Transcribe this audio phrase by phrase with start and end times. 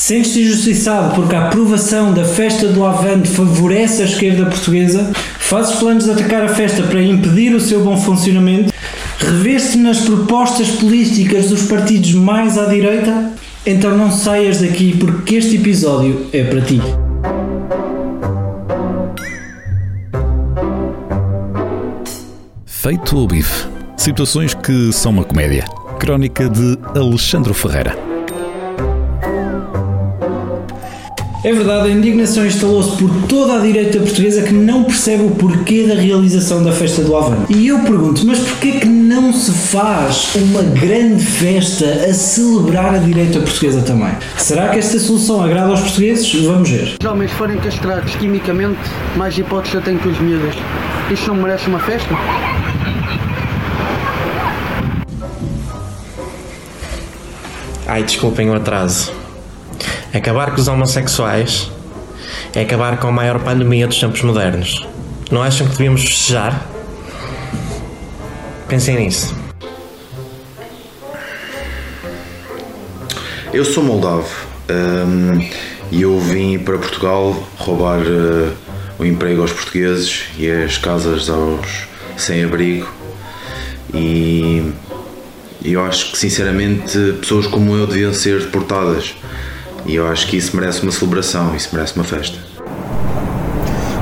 [0.00, 5.12] Sentes-te injustiçado porque a aprovação da festa do Avante favorece a esquerda portuguesa?
[5.38, 8.72] Fazes planos de atacar a festa para impedir o seu bom funcionamento?
[9.18, 13.30] Revês-te nas propostas políticas dos partidos mais à direita?
[13.66, 16.80] Então não saias daqui porque este episódio é para ti.
[22.64, 23.68] Feito o bife.
[23.98, 25.66] Situações que são uma comédia.
[25.98, 28.09] Crónica de Alexandre Ferreira.
[31.42, 35.86] É verdade, a indignação instalou-se por toda a direita portuguesa que não percebe o porquê
[35.86, 37.56] da realização da festa do Avante.
[37.56, 42.98] E eu pergunto, mas porquê que não se faz uma grande festa a celebrar a
[42.98, 44.12] direita portuguesa também?
[44.36, 46.30] Será que esta solução agrada aos portugueses?
[46.44, 46.96] Vamos ver.
[47.00, 48.78] Os homens forem castrados quimicamente,
[49.16, 50.56] mais hipóteses eu tenho que os miúdos.
[51.10, 52.14] Isto não merece uma festa?
[57.86, 59.29] Ai, desculpem o atraso.
[60.12, 61.70] Acabar com os homossexuais
[62.54, 64.86] é acabar com a maior pandemia dos tempos modernos.
[65.30, 66.66] Não acham que devíamos festejar?
[68.68, 69.36] Pensem nisso.
[73.52, 74.28] Eu sou moldavo
[74.68, 75.48] um,
[75.90, 78.52] e eu vim para Portugal roubar uh,
[78.98, 82.88] o emprego aos portugueses e as casas aos sem-abrigo
[83.92, 84.72] e
[85.64, 89.16] eu acho que sinceramente pessoas como eu deviam ser deportadas
[89.86, 92.38] e eu acho que isso merece uma celebração, isso merece uma festa.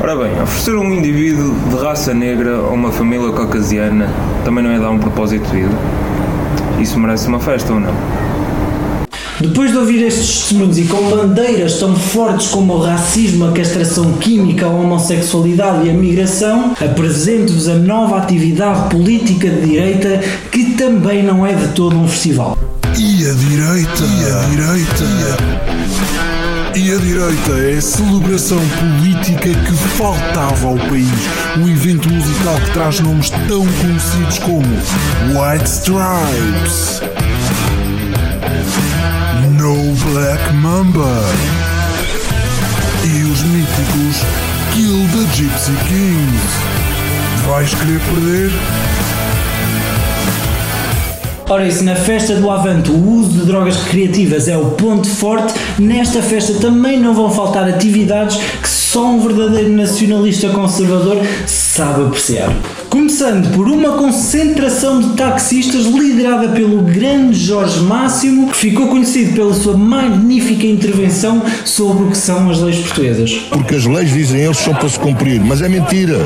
[0.00, 4.08] Ora bem, oferecer um indivíduo de raça negra a uma família caucasiana
[4.44, 5.74] também não é dar um propósito de vida?
[6.80, 7.94] Isso merece uma festa ou não?
[9.40, 14.12] Depois de ouvir estes testemunhos e com bandeiras tão fortes como o racismo, a castração
[14.14, 21.22] química, a homossexualidade e a migração, apresento-vos a nova atividade política de direita que também
[21.22, 22.56] não é de todo um festival.
[22.98, 24.04] E a direita?
[24.04, 25.04] E a direita?
[26.74, 31.08] E a direita é a celebração política que faltava ao país.
[31.58, 34.66] Um evento musical que traz nomes tão conhecidos como
[35.32, 37.02] White Stripes,
[39.58, 41.22] No Black Mamba
[43.04, 44.24] e os míticos
[44.72, 46.72] Kill the Gypsy Kings.
[47.46, 48.52] Vais querer perder?
[51.52, 55.52] Ora, isso na festa do Avante, o uso de drogas recreativas é o ponto forte.
[55.78, 62.56] Nesta festa também não vão faltar atividades que só um verdadeiro nacionalista conservador sabe apreciar.
[62.92, 69.54] Começando por uma concentração de taxistas liderada pelo grande Jorge Máximo, que ficou conhecido pela
[69.54, 73.32] sua magnífica intervenção sobre o que são as leis portuguesas.
[73.48, 76.18] Porque as leis, dizem eles, são para se cumprir, mas é mentira.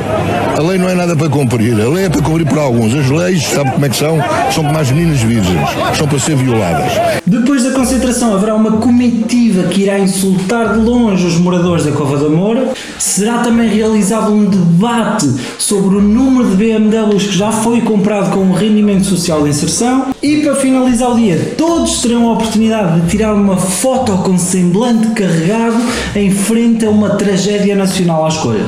[0.59, 2.93] A lei não é nada para cumprir, a lei é para cumprir por alguns.
[2.93, 4.19] As leis, sabe como é que são?
[4.50, 6.91] São como as meninas virgens, são para ser violadas.
[7.25, 12.16] Depois da concentração haverá uma comitiva que irá insultar de longe os moradores da Cova
[12.16, 12.71] da Moura.
[12.98, 18.41] Será também realizado um debate sobre o número de BMWs que já foi comprado com
[18.41, 20.15] o rendimento social de inserção.
[20.22, 25.09] E para finalizar o dia, todos terão a oportunidade de tirar uma foto com semblante
[25.09, 25.77] carregado
[26.15, 28.65] em frente a uma tragédia nacional à escolha.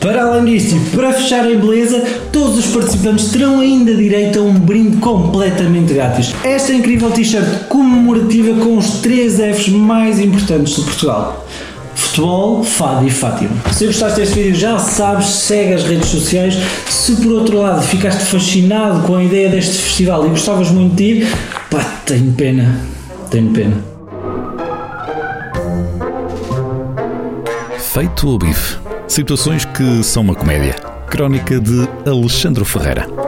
[0.00, 4.42] Para além disso, e para fechar em beleza, todos os participantes terão ainda direito a
[4.42, 6.32] um brinde completamente grátis.
[6.44, 11.44] Esta incrível t-shirt comemorativa com os 3 Fs mais importantes de Portugal
[12.18, 13.50] futebol, fado e Fátima.
[13.72, 16.54] Se gostaste deste vídeo já sabes, segue as redes sociais.
[16.88, 21.04] Se por outro lado ficaste fascinado com a ideia deste festival e gostavas muito de
[21.04, 21.28] ir,
[21.70, 22.80] pá, tenho pena,
[23.30, 23.76] tenho pena.
[27.78, 28.78] Feito o bife.
[29.06, 30.74] Situações que são uma comédia.
[31.08, 33.27] Crónica de Alexandre Ferreira.